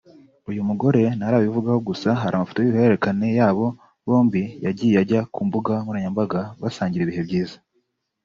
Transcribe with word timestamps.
uyu 0.49 0.61
mugore 0.69 1.01
ntarabivugaho 1.17 1.79
gusa 1.89 2.09
hari 2.21 2.33
amafoto 2.35 2.59
y’uruhererekane 2.61 3.27
yabo 3.39 3.65
bombi 4.07 4.43
yagiye 4.65 4.95
ajya 5.03 5.21
ku 5.33 5.39
mbuga 5.47 5.71
nkoranyambaga 5.81 6.39
basangira 6.61 7.03
ibihe 7.03 7.23
byiza 7.27 7.57